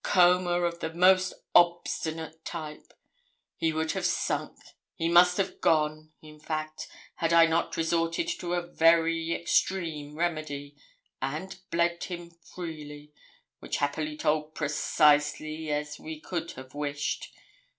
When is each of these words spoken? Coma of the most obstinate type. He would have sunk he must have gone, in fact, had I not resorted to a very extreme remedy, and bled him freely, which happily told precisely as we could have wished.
Coma 0.03 0.61
of 0.61 0.79
the 0.79 0.91
most 0.91 1.31
obstinate 1.53 2.43
type. 2.43 2.91
He 3.55 3.71
would 3.71 3.91
have 3.91 4.03
sunk 4.07 4.57
he 4.95 5.07
must 5.07 5.37
have 5.37 5.61
gone, 5.61 6.11
in 6.23 6.39
fact, 6.39 6.87
had 7.17 7.31
I 7.31 7.45
not 7.45 7.77
resorted 7.77 8.27
to 8.39 8.55
a 8.55 8.65
very 8.65 9.31
extreme 9.31 10.15
remedy, 10.17 10.75
and 11.21 11.55
bled 11.69 12.05
him 12.05 12.31
freely, 12.31 13.13
which 13.59 13.77
happily 13.77 14.17
told 14.17 14.55
precisely 14.55 15.69
as 15.71 15.99
we 15.99 16.19
could 16.19 16.49
have 16.53 16.73
wished. 16.73 17.27